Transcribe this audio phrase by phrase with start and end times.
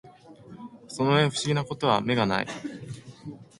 [0.87, 2.47] その上不思議な事は眼がない